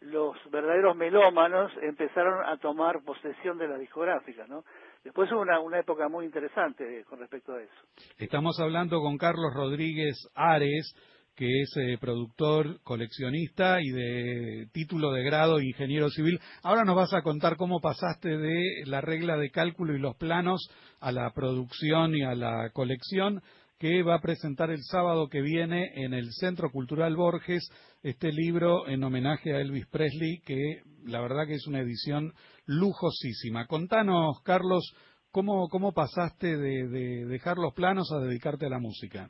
los 0.00 0.36
verdaderos 0.50 0.96
melómanos 0.96 1.72
empezaron 1.82 2.44
a 2.46 2.56
tomar 2.58 3.02
posesión 3.04 3.58
de 3.58 3.68
las 3.68 3.80
discográficas, 3.80 4.48
¿no? 4.48 4.64
Después 5.02 5.30
hubo 5.32 5.40
una, 5.40 5.78
época 5.78 6.08
muy 6.08 6.24
interesante 6.24 7.04
con 7.08 7.18
respecto 7.20 7.52
a 7.52 7.62
eso. 7.62 7.72
Estamos 8.18 8.58
hablando 8.60 9.00
con 9.00 9.16
Carlos 9.16 9.54
Rodríguez 9.54 10.16
Ares, 10.34 10.94
que 11.34 11.62
es 11.62 11.76
eh, 11.76 11.98
productor, 12.00 12.80
coleccionista 12.82 13.78
y 13.80 13.90
de 13.90 14.66
título 14.72 15.12
de 15.12 15.22
grado 15.22 15.60
ingeniero 15.60 16.10
civil. 16.10 16.40
Ahora 16.62 16.84
nos 16.84 16.96
vas 16.96 17.14
a 17.14 17.22
contar 17.22 17.56
cómo 17.56 17.80
pasaste 17.80 18.36
de 18.36 18.82
la 18.86 19.00
regla 19.00 19.36
de 19.36 19.50
cálculo 19.50 19.94
y 19.94 20.00
los 20.00 20.16
planos 20.16 20.68
a 21.00 21.12
la 21.12 21.30
producción 21.32 22.16
y 22.16 22.22
a 22.22 22.34
la 22.34 22.70
colección 22.72 23.40
que 23.78 24.02
va 24.02 24.16
a 24.16 24.20
presentar 24.20 24.70
el 24.70 24.82
sábado 24.82 25.28
que 25.28 25.40
viene 25.40 25.92
en 25.94 26.12
el 26.12 26.32
Centro 26.32 26.70
Cultural 26.70 27.14
Borges 27.14 27.70
este 28.02 28.32
libro 28.32 28.88
en 28.88 29.04
homenaje 29.04 29.54
a 29.54 29.60
Elvis 29.60 29.86
Presley, 29.86 30.40
que 30.44 30.82
la 31.04 31.20
verdad 31.20 31.46
que 31.46 31.54
es 31.54 31.66
una 31.66 31.80
edición 31.80 32.32
lujosísima. 32.66 33.66
Contanos, 33.66 34.42
Carlos, 34.44 34.94
cómo, 35.30 35.68
cómo 35.68 35.92
pasaste 35.92 36.56
de, 36.56 36.88
de 36.88 37.26
dejar 37.26 37.56
los 37.56 37.72
planos 37.72 38.10
a 38.12 38.18
dedicarte 38.18 38.66
a 38.66 38.70
la 38.70 38.80
música. 38.80 39.28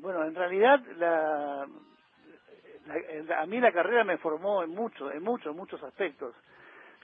Bueno, 0.00 0.24
en 0.24 0.34
realidad 0.34 0.80
la, 0.96 1.66
a 3.40 3.46
mí 3.46 3.60
la 3.60 3.72
carrera 3.72 4.04
me 4.04 4.18
formó 4.18 4.62
en 4.62 4.70
muchos, 4.70 5.12
en 5.12 5.22
muchos, 5.22 5.54
muchos 5.54 5.82
aspectos. 5.82 6.34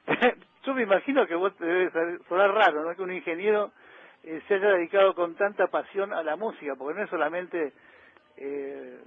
Yo 0.65 0.75
me 0.75 0.83
imagino 0.83 1.27
que 1.27 1.35
vos 1.35 1.55
te 1.57 1.65
debe 1.65 2.19
sonar 2.29 2.51
raro, 2.53 2.85
¿no? 2.85 2.97
Que 2.97 3.03
un 3.03 3.13
ingeniero 3.13 3.73
eh, 4.25 4.41
se 4.49 4.55
haya 4.55 4.69
dedicado 4.71 5.15
con 5.15 5.35
tanta 5.37 5.67
pasión 5.69 6.13
a 6.13 6.23
la 6.23 6.37
música, 6.37 6.75
porque 6.77 6.99
no 6.99 7.05
es 7.05 7.11
solamente 7.11 7.73
eh, 8.37 8.99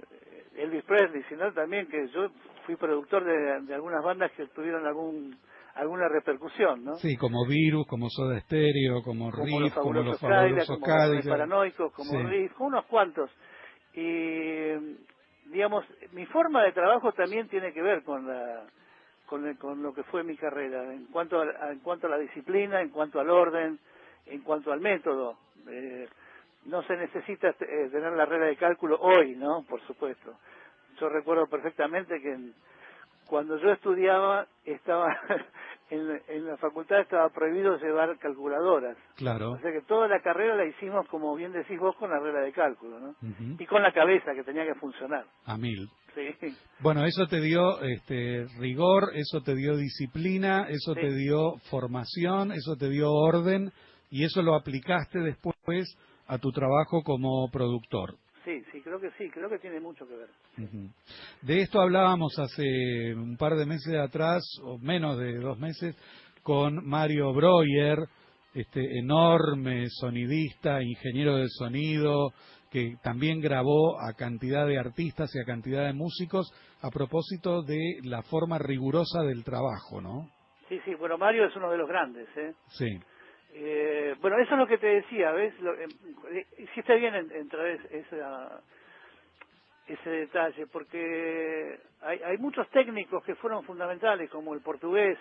Elvis 0.56 0.84
Presley, 0.84 1.22
sino 1.28 1.52
también 1.52 1.86
que 1.88 2.08
yo 2.08 2.28
fui 2.66 2.76
productor 2.76 3.24
de, 3.24 3.60
de 3.66 3.74
algunas 3.74 4.02
bandas 4.02 4.30
que 4.32 4.46
tuvieron 4.48 4.86
algún 4.86 5.36
alguna 5.74 6.08
repercusión, 6.08 6.84
¿no? 6.84 6.96
Sí, 6.96 7.16
como 7.16 7.46
Virus, 7.46 7.86
como 7.86 8.08
Soda 8.10 8.40
Stereo, 8.40 9.00
como, 9.04 9.30
como 9.30 9.44
Riff, 9.44 9.60
los 9.60 9.72
como 9.74 9.84
fabulosos 9.94 10.10
los 10.10 10.20
fabulosos 10.20 10.66
como 10.66 10.86
los 11.14 11.26
paranoicos, 11.28 11.92
como 11.92 12.10
Sí. 12.10 12.22
Riff, 12.26 12.60
unos 12.60 12.84
cuantos. 12.86 13.30
Y 13.94 14.72
digamos, 15.52 15.84
mi 16.12 16.26
forma 16.26 16.64
de 16.64 16.72
trabajo 16.72 17.12
también 17.12 17.48
tiene 17.48 17.72
que 17.72 17.82
ver 17.82 18.02
con 18.02 18.26
la 18.26 18.64
con, 19.26 19.46
el- 19.46 19.58
con 19.58 19.82
lo 19.82 19.92
que 19.92 20.02
fue 20.04 20.24
mi 20.24 20.36
carrera, 20.36 20.92
en 20.92 21.06
cuanto 21.06 21.40
a, 21.40 21.70
en 21.70 21.78
cuanto 21.80 22.06
a 22.06 22.10
la 22.10 22.18
disciplina, 22.18 22.80
en 22.80 22.88
cuanto 22.88 23.20
al 23.20 23.28
orden, 23.30 23.78
en 24.30 24.42
cuanto 24.42 24.72
al 24.72 24.80
método. 24.80 25.36
Eh, 25.68 26.08
no 26.66 26.82
se 26.82 26.96
necesita 26.96 27.48
eh, 27.50 27.88
tener 27.90 28.12
la 28.12 28.26
regla 28.26 28.46
de 28.46 28.56
cálculo 28.56 28.98
hoy, 29.00 29.34
¿no? 29.36 29.64
Por 29.68 29.80
supuesto. 29.86 30.34
Yo 31.00 31.08
recuerdo 31.08 31.46
perfectamente 31.46 32.20
que 32.20 32.32
en- 32.32 32.54
cuando 33.26 33.58
yo 33.58 33.70
estudiaba 33.72 34.46
estaba 34.64 35.06
en, 35.90 36.20
en 36.28 36.46
la 36.46 36.56
facultad 36.56 37.00
estaba 37.00 37.28
prohibido 37.28 37.76
llevar 37.78 38.16
calculadoras. 38.18 38.96
Claro. 39.16 39.52
O 39.52 39.58
sea 39.60 39.70
que 39.70 39.82
toda 39.82 40.08
la 40.08 40.20
carrera 40.20 40.56
la 40.56 40.64
hicimos, 40.64 41.06
como 41.08 41.34
bien 41.36 41.52
decís 41.52 41.78
vos, 41.78 41.94
con 41.96 42.10
la 42.10 42.18
regla 42.18 42.40
de 42.40 42.52
cálculo, 42.52 42.98
¿no? 42.98 43.14
Y 43.58 43.66
con 43.66 43.82
la 43.82 43.92
cabeza, 43.92 44.32
que 44.34 44.44
tenía 44.44 44.64
que 44.64 44.74
funcionar. 44.76 45.26
A 45.44 45.56
mil. 45.58 45.88
Sí, 46.14 46.56
Bueno, 46.80 47.04
eso 47.04 47.26
te 47.28 47.40
dio 47.40 47.80
este, 47.82 48.46
rigor, 48.58 49.10
eso 49.14 49.40
te 49.42 49.54
dio 49.54 49.76
disciplina, 49.76 50.66
eso 50.68 50.94
Sí. 50.94 51.00
te 51.00 51.12
dio 51.14 51.58
formación, 51.70 52.50
eso 52.52 52.76
te 52.76 52.88
dio 52.88 53.10
orden 53.12 53.70
y 54.10 54.24
eso 54.24 54.42
lo 54.42 54.54
aplicaste 54.54 55.18
después 55.20 55.96
a 56.26 56.38
tu 56.38 56.50
trabajo 56.50 57.02
como 57.02 57.48
productor. 57.50 58.14
sí, 58.44 58.62
sí, 58.72 58.80
creo 58.80 59.00
que 59.00 59.10
sí, 59.18 59.28
creo 59.30 59.48
que 59.48 59.58
tiene 59.58 59.80
mucho 59.80 60.06
que 60.06 60.16
ver. 60.16 60.28
Ujú. 60.58 60.88
De 61.42 61.60
esto 61.60 61.80
hablábamos 61.80 62.38
hace 62.38 63.14
un 63.14 63.36
par 63.36 63.56
de 63.56 63.66
meses 63.66 63.94
atrás, 63.96 64.42
o 64.62 64.78
menos 64.78 65.18
de 65.18 65.36
dos 65.38 65.58
meses, 65.58 65.96
con 66.42 66.86
Mario 66.86 67.32
Breuer, 67.32 67.98
este 68.54 68.98
enorme 68.98 69.86
sonidista, 69.90 70.82
ingeniero 70.82 71.36
de 71.36 71.48
sonido, 71.48 72.32
que 72.70 72.96
también 73.02 73.40
grabó 73.40 74.00
a 74.00 74.14
cantidad 74.14 74.66
de 74.66 74.78
artistas 74.78 75.30
y 75.34 75.40
a 75.40 75.44
cantidad 75.44 75.86
de 75.86 75.92
músicos, 75.92 76.52
a 76.82 76.90
propósito 76.90 77.62
de 77.62 78.00
la 78.02 78.22
forma 78.22 78.58
rigurosa 78.58 79.22
del 79.22 79.44
trabajo, 79.44 80.00
¿no? 80.00 80.28
Sí, 80.68 80.78
sí, 80.84 80.94
bueno, 80.94 81.16
Mario 81.16 81.46
es 81.46 81.56
uno 81.56 81.70
de 81.70 81.78
los 81.78 81.88
grandes, 81.88 82.28
¿eh? 82.36 82.52
Sí, 82.68 83.00
Eh, 83.60 84.14
bueno, 84.20 84.38
eso 84.38 84.52
es 84.54 84.58
lo 84.58 84.66
que 84.68 84.78
te 84.78 84.86
decía, 84.86 85.32
¿ves? 85.32 85.58
Lo, 85.60 85.74
eh, 85.74 86.46
hiciste 86.58 86.94
bien 86.96 87.14
en, 87.16 87.32
en 87.32 87.48
esa, 87.90 88.60
ese 89.88 90.10
detalle, 90.10 90.66
porque 90.68 91.78
hay, 92.02 92.20
hay 92.22 92.38
muchos 92.38 92.68
técnicos 92.70 93.24
que 93.24 93.34
fueron 93.34 93.64
fundamentales, 93.64 94.30
como 94.30 94.54
el 94.54 94.60
portugués, 94.60 95.18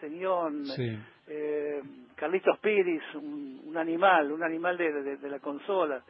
sí. 0.76 1.00
eh, 1.28 1.82
Carlitos 2.16 2.60
Piris, 2.60 3.02
un, 3.16 3.62
un 3.66 3.78
animal, 3.78 4.32
un 4.32 4.44
animal 4.44 4.78
de, 4.78 4.92
de- 5.02 5.18
de 5.18 5.30
la 5.30 5.40
consola, 5.40 6.04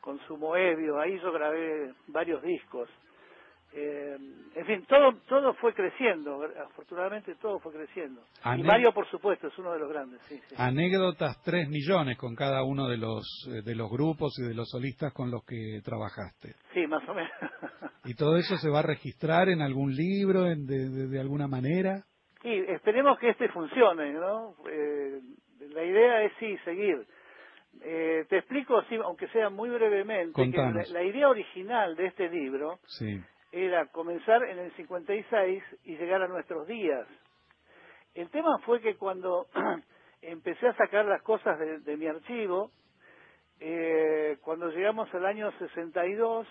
con 0.00 0.18
su 0.26 0.36
Moebio, 0.36 0.98
ahí 0.98 1.18
yo 1.20 1.30
grabé 1.32 1.92
varios 2.08 2.42
discos. 2.42 2.88
Eh, 3.74 4.16
en 4.54 4.66
fin, 4.66 4.84
todo 4.88 5.14
todo 5.28 5.52
fue 5.54 5.74
creciendo, 5.74 6.42
afortunadamente 6.66 7.34
todo 7.36 7.58
fue 7.60 7.72
creciendo. 7.72 8.22
Y 8.56 8.62
Mario, 8.62 8.92
por 8.92 9.06
supuesto, 9.10 9.48
es 9.48 9.58
uno 9.58 9.72
de 9.74 9.78
los 9.78 9.90
grandes, 9.90 10.20
sí, 10.28 10.40
sí. 10.48 10.54
Anécdotas 10.56 11.40
tres 11.44 11.68
millones 11.68 12.16
con 12.16 12.34
cada 12.34 12.62
uno 12.64 12.88
de 12.88 12.96
los 12.96 13.24
eh, 13.48 13.62
de 13.62 13.74
los 13.74 13.90
grupos 13.90 14.32
y 14.38 14.48
de 14.48 14.54
los 14.54 14.68
solistas 14.70 15.12
con 15.12 15.30
los 15.30 15.44
que 15.44 15.80
trabajaste. 15.84 16.54
Sí, 16.72 16.86
más 16.86 17.06
o 17.08 17.14
menos. 17.14 17.30
¿Y 18.04 18.14
todo 18.14 18.38
eso 18.38 18.56
se 18.56 18.70
va 18.70 18.78
a 18.78 18.82
registrar 18.82 19.48
en 19.50 19.60
algún 19.60 19.94
libro, 19.94 20.46
en- 20.46 20.64
de, 20.66 20.88
de- 20.88 21.06
de 21.08 21.20
alguna 21.20 21.46
manera? 21.46 22.04
Y 22.42 22.56
esperemos 22.72 23.18
que 23.18 23.30
este 23.30 23.48
funcione, 23.50 24.12
¿no? 24.14 24.54
Eh, 24.70 25.20
la 25.74 25.84
idea 25.84 26.22
es 26.22 26.32
sí, 26.38 26.56
seguir. 26.64 27.06
Eh, 27.82 28.24
te 28.28 28.38
explico, 28.38 28.82
sí, 28.88 28.96
aunque 28.96 29.28
sea 29.28 29.50
muy 29.50 29.68
brevemente, 29.68 30.50
que 30.50 30.56
la, 30.56 30.72
la 30.90 31.02
idea 31.02 31.28
original 31.28 31.94
de 31.96 32.06
este 32.06 32.28
libro 32.28 32.78
Sí, 32.86 33.20
era 33.52 33.86
comenzar 33.88 34.44
en 34.44 34.58
el 34.60 34.72
56 34.76 35.64
y 35.84 35.96
llegar 35.96 36.22
a 36.22 36.28
nuestros 36.28 36.66
días. 36.68 37.06
El 38.14 38.30
tema 38.30 38.58
fue 38.60 38.80
que 38.80 38.96
cuando 38.96 39.48
empecé 40.22 40.68
a 40.68 40.76
sacar 40.76 41.06
las 41.06 41.22
cosas 41.22 41.58
de, 41.58 41.80
de 41.80 41.96
mi 41.96 42.06
archivo, 42.08 42.72
eh, 43.60 44.38
cuando 44.42 44.70
llegamos 44.70 45.12
al 45.14 45.26
año 45.26 45.52
62, 45.58 46.48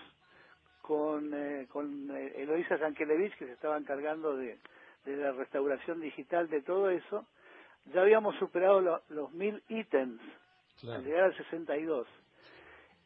con, 0.82 1.32
eh, 1.34 1.66
con 1.68 2.10
eh, 2.16 2.34
Eloisa 2.42 2.76
Yankelevich, 2.78 3.36
que 3.38 3.46
se 3.46 3.52
estaba 3.54 3.78
encargando 3.78 4.36
de, 4.36 4.60
de 5.04 5.16
la 5.16 5.32
restauración 5.32 6.00
digital 6.00 6.48
de 6.50 6.62
todo 6.62 6.90
eso, 6.90 7.26
ya 7.86 8.02
habíamos 8.02 8.36
superado 8.36 8.80
lo- 8.80 9.02
los 9.10 9.32
mil 9.32 9.62
ítems 9.68 10.20
al 10.90 11.04
llegar 11.04 11.24
al 11.24 11.36
62. 11.36 12.08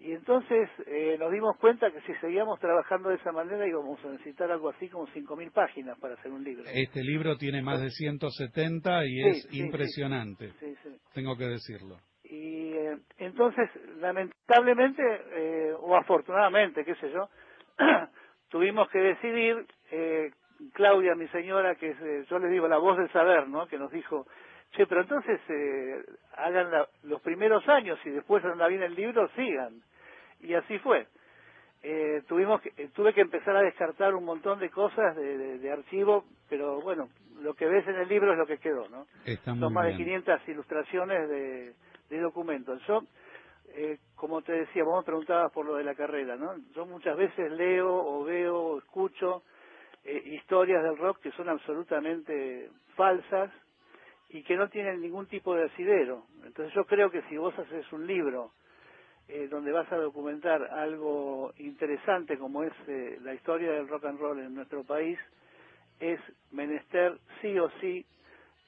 Y 0.02 0.12
entonces 0.12 0.68
eh, 0.86 1.16
nos 1.18 1.30
dimos 1.30 1.56
cuenta 1.58 1.88
que 1.92 2.00
si 2.00 2.12
seguíamos 2.20 2.58
trabajando 2.58 3.08
de 3.10 3.16
esa 3.16 3.30
manera 3.30 3.66
íbamos 3.68 4.04
a 4.04 4.08
necesitar 4.08 4.50
algo 4.50 4.70
así 4.70 4.88
como 4.88 5.06
5.000 5.06 5.52
páginas 5.52 5.96
para 6.00 6.14
hacer 6.14 6.32
un 6.32 6.42
libro. 6.42 6.64
Este 6.66 7.02
libro 7.04 7.36
tiene 7.36 7.62
más 7.62 7.80
de 7.80 7.88
170 7.90 9.04
y 9.06 9.08
Sí, 9.08 9.28
es 9.28 9.48
sí, 9.50 9.58
impresionante, 9.60 10.52
Sí, 10.58 10.74
tengo 11.14 11.36
que 11.36 11.44
decirlo. 11.44 11.98
Y 12.24 12.72
eh, 12.72 12.98
entonces, 13.18 13.70
lamentablemente, 13.98 15.02
eh, 15.34 15.72
o 15.78 15.94
afortunadamente, 15.94 16.84
qué 16.84 16.96
sé 16.96 17.10
yo, 17.12 17.28
tuvimos 18.50 18.88
que 18.90 18.98
decidir, 18.98 19.66
eh, 19.92 20.30
Claudia, 20.72 21.14
mi 21.14 21.28
señora, 21.28 21.76
que 21.76 21.90
es, 21.90 22.00
eh, 22.00 22.24
yo 22.28 22.38
le 22.40 22.48
digo 22.48 22.66
la 22.66 22.78
voz 22.78 22.98
del 22.98 23.10
saber, 23.12 23.48
¿no? 23.48 23.66
Que 23.68 23.78
nos 23.78 23.92
dijo, 23.92 24.26
che, 24.72 24.86
pero 24.86 25.02
entonces 25.02 25.40
eh, 25.48 26.02
hagan 26.36 26.70
la- 26.72 26.88
los 27.04 27.20
primeros 27.22 27.68
años 27.68 27.98
y 28.04 28.10
después 28.10 28.44
anda 28.44 28.66
bien 28.66 28.82
el 28.82 28.94
libro, 28.96 29.28
sigan. 29.36 29.80
Y 30.42 30.54
así 30.54 30.78
fue. 30.80 31.06
eh, 31.82 32.22
tuvimos 32.28 32.60
que, 32.62 32.72
eh, 32.76 32.90
tuve 32.94 33.14
que 33.14 33.22
empezar 33.22 33.56
a 33.56 33.62
descartar 33.62 34.14
un 34.14 34.24
montón 34.24 34.58
de 34.60 34.70
cosas 34.70 35.16
de, 35.16 35.38
de- 35.38 35.58
de 35.58 35.72
archivo, 35.72 36.24
pero 36.48 36.80
bueno, 36.82 37.10
lo 37.40 37.54
que 37.54 37.66
ves 37.66 37.86
en 37.88 37.96
el 37.96 38.08
libro 38.08 38.32
es 38.32 38.38
lo 38.38 38.46
que 38.46 38.58
quedó, 38.58 38.88
¿no? 38.88 39.06
Está 39.24 39.54
Son 39.60 39.72
más 39.74 39.86
de 39.86 39.96
bien. 39.96 39.98
500 39.98 40.48
ilustraciones 40.48 41.28
de, 41.28 41.74
de 42.10 42.20
documentos. 42.20 42.82
Yo, 42.86 43.02
eh, 43.74 43.98
como 44.16 44.42
te 44.42 44.52
decía, 44.52 44.84
vos 44.84 45.02
me 45.02 45.06
preguntabas 45.06 45.52
por 45.52 45.66
lo 45.66 45.76
de 45.76 45.84
la 45.84 45.94
carrera, 45.94 46.36
¿no? 46.36 46.56
Yo 46.74 46.86
muchas 46.86 47.16
veces 47.16 47.52
leo 47.52 47.94
o 47.94 48.24
veo 48.24 48.56
o 48.58 48.78
escucho 48.78 49.44
eh, 50.04 50.22
historias 50.26 50.82
del 50.84 50.98
rock 50.98 51.20
que 51.20 51.32
son 51.32 51.48
absolutamente 51.50 52.70
falsas 52.96 53.52
y 54.30 54.42
que 54.44 54.56
no 54.56 54.68
tienen 54.70 55.00
ningún 55.02 55.26
tipo 55.28 55.54
de 55.54 55.64
asidero. 55.66 56.26
Entonces 56.44 56.74
yo 56.74 56.84
creo 56.86 57.10
que 57.10 57.22
si 57.24 57.36
vos 57.38 57.58
haces 57.58 57.92
un 57.92 58.06
libro 58.06 58.52
eh, 59.28 59.48
donde 59.48 59.72
vas 59.72 59.90
a 59.92 59.96
documentar 59.96 60.62
algo 60.72 61.52
interesante 61.58 62.38
como 62.38 62.64
es 62.64 62.72
eh, 62.88 63.18
la 63.22 63.34
historia 63.34 63.72
del 63.72 63.88
rock 63.88 64.04
and 64.06 64.18
roll 64.18 64.40
en 64.40 64.54
nuestro 64.54 64.84
país, 64.84 65.18
es 66.00 66.18
menester 66.50 67.18
sí 67.40 67.58
o 67.58 67.70
sí 67.80 68.04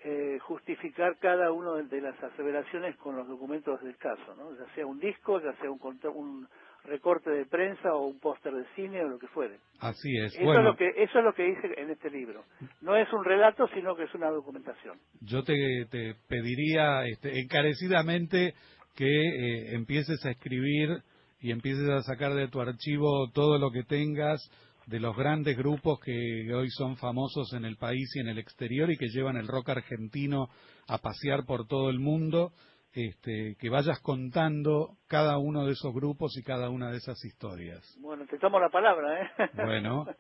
eh, 0.05 0.39
justificar 0.41 1.17
cada 1.19 1.51
una 1.51 1.83
de, 1.83 2.01
las 2.01 2.23
aseveraciones 2.23 2.95
con 2.97 3.17
los 3.17 3.27
documentos 3.27 3.83
del 3.83 3.97
caso, 3.97 4.35
¿no? 4.37 4.57
ya 4.57 4.73
sea 4.75 4.87
un 4.87 5.01
disco, 5.01 5.41
ya 5.41 5.53
sea 5.55 5.71
un, 5.71 5.81
un 6.15 6.49
recorte 6.85 7.31
de 7.31 7.47
prensa 7.47 7.95
o 7.95 8.07
un 8.07 8.21
póster 8.21 8.53
de 8.53 8.67
cine 8.77 9.03
o 9.03 9.09
lo 9.09 9.19
que 9.19 9.29
fuere. 9.29 9.59
Así 9.81 10.15
es. 10.19 10.35
Eso, 10.35 10.45
bueno, 10.45 10.61
es 10.61 10.67
lo 10.67 10.77
que, 10.77 10.89
eso 11.03 11.19
es 11.19 11.25
lo 11.25 11.33
que 11.33 11.49
hice 11.49 11.81
en 11.81 11.91
este 11.91 12.11
libro. 12.11 12.45
No 12.83 12.97
es 12.97 13.11
un 13.13 13.25
relato, 13.25 13.67
sino 13.69 13.97
que 13.97 14.05
es 14.05 14.15
una 14.15 14.29
documentación. 14.29 14.99
yo 15.23 15.43
te, 15.43 15.55
te 15.91 16.15
pediría 16.29 17.07
este, 17.07 17.41
encarecidamente 17.41 18.55
que 18.95 19.07
eh, 19.07 19.75
empieces 19.75 20.25
a 20.25 20.31
escribir 20.31 21.03
y 21.41 21.51
empieces 21.51 21.89
a 21.91 22.03
sacar 22.03 22.35
de 22.35 22.49
tu 22.49 22.61
archivo 22.61 23.31
todo 23.33 23.59
lo 23.59 23.71
que 23.71 23.85
tengas 23.85 24.41
de 24.87 25.01
los 25.01 25.17
grandes 25.17 25.57
grupos 25.57 25.99
que 26.01 26.53
hoy 26.55 26.69
son 26.71 26.97
famosos 26.97 27.53
en 27.55 27.65
el 27.65 27.77
país 27.77 28.11
y 28.15 28.21
en 28.21 28.29
el 28.29 28.39
exterior 28.39 28.91
y 28.91 28.97
que 28.97 29.09
llevan 29.09 29.37
el 29.37 29.49
rock 29.49 29.71
argentino 29.71 30.49
a 30.89 30.99
pasear 30.99 31.45
por 31.47 31.67
todo 31.67 31.91
el 31.91 31.99
mundo, 31.99 32.53
este, 32.93 33.57
que 33.59 33.71
vayas 33.71 34.01
contando 34.01 34.97
cada 35.09 35.39
uno 35.39 35.65
de 35.65 35.73
esos 35.73 35.93
grupos 35.95 36.37
y 36.37 36.43
cada 36.43 36.69
una 36.69 36.91
de 36.91 36.99
esas 36.99 37.23
historias. 37.25 37.83
Bueno, 38.01 38.27
te 38.27 38.39
tomo 38.39 38.61
la 38.61 38.69
palabra, 38.69 39.23
¿eh? 39.23 39.31
Bueno. 39.55 40.07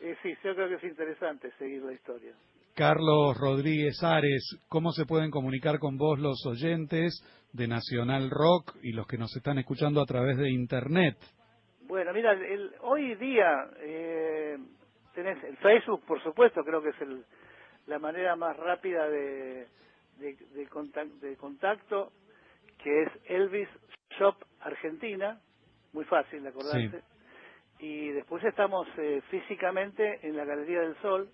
Eh, 0.00 0.16
sí, 0.22 0.32
yo 0.44 0.54
creo 0.54 0.68
que 0.68 0.76
es 0.76 0.84
interesante 0.84 1.50
seguir 1.58 1.82
la 1.82 1.92
historia. 1.92 2.32
Carlos 2.78 3.36
Rodríguez 3.36 4.00
Ares, 4.04 4.56
¿cómo 4.68 4.92
se 4.92 5.04
pueden 5.04 5.32
comunicar 5.32 5.80
con 5.80 5.96
vos 5.96 6.16
los 6.20 6.46
oyentes 6.46 7.12
de 7.52 7.66
Nacional 7.66 8.30
Rock 8.30 8.76
y 8.84 8.92
los 8.92 9.04
que 9.08 9.18
nos 9.18 9.34
están 9.36 9.58
escuchando 9.58 10.00
a 10.00 10.04
través 10.06 10.36
de 10.36 10.48
Internet? 10.48 11.16
Bueno, 11.88 12.12
mira, 12.12 12.34
el- 12.34 12.70
hoy 12.82 13.16
día 13.16 13.50
eh, 13.80 14.58
tenés 15.12 15.42
el 15.42 15.56
Facebook, 15.56 16.04
por 16.06 16.22
supuesto, 16.22 16.62
creo 16.62 16.80
que 16.80 16.90
es 16.90 17.00
el, 17.00 17.24
la 17.88 17.98
manera 17.98 18.36
más 18.36 18.56
rápida 18.56 19.08
de, 19.08 19.66
de, 20.20 20.36
de 20.54 20.68
de 21.20 21.36
contacto, 21.36 22.12
que 22.80 23.02
es 23.02 23.08
Elvis 23.26 23.68
Shop 24.20 24.36
Argentina, 24.60 25.40
muy 25.92 26.04
fácil 26.04 26.44
de 26.44 26.50
acordarse. 26.50 27.02
Y 27.80 28.10
después 28.10 28.44
estamos 28.44 28.86
eh, 28.98 29.20
físicamente 29.32 30.20
en 30.28 30.36
la 30.36 30.44
Galería 30.44 30.82
del 30.82 30.94
Sol. 31.02 31.28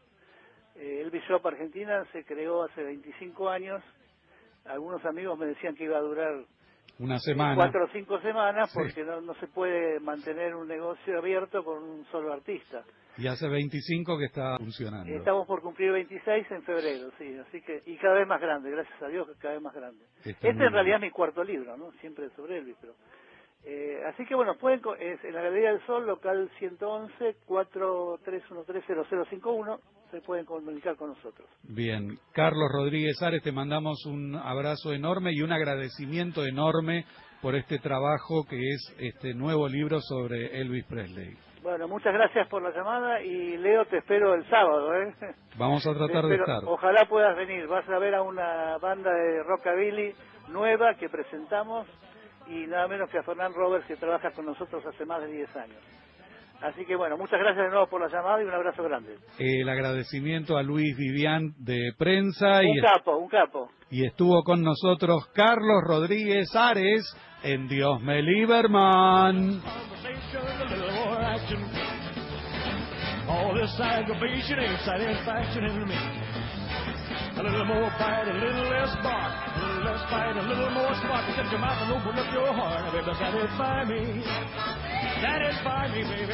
Eh, 0.76 1.02
Elvis 1.02 1.22
Shop 1.28 1.46
Argentina 1.46 2.04
se 2.12 2.24
creó 2.24 2.64
hace 2.64 2.82
25 2.82 3.48
años. 3.48 3.82
Algunos 4.64 5.04
amigos 5.04 5.38
me 5.38 5.46
decían 5.46 5.74
que 5.74 5.84
iba 5.84 5.98
a 5.98 6.02
durar 6.02 6.44
Una 6.98 7.18
semana. 7.18 7.54
cuatro 7.54 7.84
o 7.84 7.88
cinco 7.92 8.20
semanas 8.20 8.70
Sí. 8.72 8.78
porque 8.78 9.04
no, 9.04 9.20
no 9.20 9.34
se 9.34 9.46
puede 9.48 10.00
mantener 10.00 10.54
un 10.54 10.66
negocio 10.68 11.18
abierto 11.18 11.62
con 11.64 11.82
un 11.82 12.04
solo 12.06 12.32
artista. 12.32 12.82
Y 13.16 13.28
hace 13.28 13.48
25 13.48 14.18
que 14.18 14.24
está 14.24 14.56
funcionando. 14.58 15.08
Estamos 15.14 15.46
por 15.46 15.60
cumplir 15.62 15.92
26 15.92 16.50
en 16.50 16.62
febrero, 16.64 17.12
sí, 17.16 17.36
así 17.46 17.60
que 17.62 17.80
y 17.86 17.96
cada 17.98 18.14
vez 18.14 18.26
más 18.26 18.40
grande, 18.40 18.70
gracias 18.72 19.00
a 19.00 19.06
Dios 19.06 19.28
cada 19.38 19.54
vez 19.54 19.62
más 19.62 19.74
grande. 19.74 20.04
Está 20.24 20.48
este 20.48 20.64
en 20.64 20.72
realidad 20.72 20.96
es 20.96 21.02
mi 21.02 21.10
cuarto 21.10 21.44
libro, 21.44 21.76
¿no? 21.76 21.92
Siempre 22.00 22.28
sobre 22.30 22.58
Elvis, 22.58 22.76
pero 22.80 22.94
eh, 23.66 24.02
así 24.06 24.26
que 24.26 24.34
bueno, 24.34 24.56
pueden 24.56 24.82
es 25.00 25.24
en 25.24 25.34
la 25.34 25.40
Galería 25.40 25.70
del 25.70 25.80
Sol, 25.86 26.06
local 26.06 26.50
111 26.58 27.36
43130051, 27.46 29.80
se 30.10 30.20
pueden 30.20 30.44
comunicar 30.44 30.96
con 30.96 31.08
nosotros. 31.10 31.48
Bien, 31.62 32.18
Carlos 32.32 32.68
Rodríguez 32.70 33.22
Ares, 33.22 33.42
te 33.42 33.52
mandamos 33.52 34.04
un 34.06 34.36
abrazo 34.36 34.92
enorme 34.92 35.32
y 35.32 35.40
un 35.42 35.52
agradecimiento 35.52 36.44
enorme 36.44 37.06
por 37.40 37.54
este 37.54 37.78
trabajo 37.78 38.44
que 38.48 38.56
es 38.56 38.94
este 38.98 39.34
nuevo 39.34 39.68
libro 39.68 40.00
sobre 40.00 40.60
Elvis 40.60 40.84
Presley. 40.84 41.36
Bueno, 41.62 41.86
muchas 41.88 42.12
gracias 42.12 42.46
por 42.48 42.62
la 42.62 42.70
llamada 42.70 43.22
y 43.22 43.56
Leo 43.56 43.86
te 43.86 43.96
espero 43.96 44.34
el 44.34 44.46
sábado, 44.50 44.94
¿eh? 44.94 45.14
Vamos 45.56 45.86
a 45.86 45.94
tratar 45.94 46.26
de 46.26 46.34
estar. 46.36 46.62
Ojalá 46.66 47.06
puedas 47.08 47.34
venir. 47.34 47.66
Vas 47.66 47.88
a 47.88 47.98
ver 47.98 48.14
a 48.14 48.20
una 48.20 48.76
banda 48.76 49.10
de 49.10 49.42
rockabilly 49.42 50.14
nueva 50.48 50.96
que 50.96 51.08
presentamos 51.08 51.88
y 52.48 52.66
nada 52.66 52.88
menos 52.88 53.08
que 53.10 53.18
a 53.18 53.22
Fernán 53.22 53.52
Roberts 53.54 53.86
que 53.86 53.96
trabaja 53.96 54.30
con 54.32 54.46
nosotros 54.46 54.84
hace 54.86 55.04
más 55.04 55.20
de 55.22 55.28
10 55.32 55.56
años. 55.56 55.78
Así 56.60 56.84
que 56.86 56.96
bueno, 56.96 57.16
muchas 57.18 57.38
gracias 57.40 57.64
de 57.64 57.70
nuevo 57.70 57.86
por 57.88 58.00
la 58.00 58.08
llamada 58.08 58.40
y 58.42 58.46
un 58.46 58.54
abrazo 58.54 58.82
grande. 58.84 59.16
El 59.38 59.68
agradecimiento 59.68 60.56
a 60.56 60.62
Luis 60.62 60.96
Vivian 60.96 61.52
de 61.58 61.92
prensa 61.98 62.62
y 62.62 62.78
Un 62.78 62.80
capo, 62.80 63.16
un 63.16 63.28
capo. 63.28 63.70
y 63.90 64.06
estuvo 64.06 64.42
con 64.44 64.62
nosotros 64.62 65.26
Carlos 65.34 65.82
Rodríguez 65.86 66.54
Ares 66.54 67.04
en 67.42 67.68
Dios 67.68 68.00
me 68.00 68.22
Lieberman. 68.22 69.60
A 77.36 77.42
little 77.42 77.64
more 77.66 77.90
bite, 77.98 78.28
a 78.28 78.32
little 78.32 78.70
less 78.70 78.94
bark. 79.02 79.34
A 79.34 79.58
little 79.58 79.82
less 79.82 80.02
bite, 80.08 80.36
a 80.38 80.42
little 80.46 80.70
more 80.70 80.94
spark. 80.94 81.26
Shut 81.34 81.50
your 81.50 81.58
mouth 81.58 81.82
and 81.82 81.90
open 81.90 82.14
up 82.14 82.32
your 82.32 82.54
heart. 82.54 82.92
Baby, 82.94 83.10
satisfy 83.18 83.82
me. 83.90 84.22
Satisfy 85.18 85.90
me, 85.90 86.02
baby. 86.06 86.30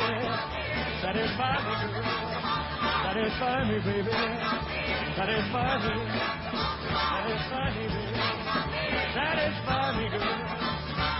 Satisfy 1.00 1.56
me, 1.64 1.72
girl. 1.88 2.04
Satisfy 3.00 3.64
me, 3.64 3.76
baby. 3.80 4.12
Satisfy 5.16 5.72
me. 5.88 5.94
Satisfy 7.00 7.66
me, 7.72 7.84
baby. 7.88 8.20
Satisfy 9.16 9.84
me, 9.96 10.04
girl. 10.12 10.36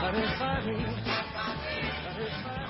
Satisfy 0.00 0.60
me. 0.60 0.76
Satisfy 2.04 2.64
me. 2.64 2.69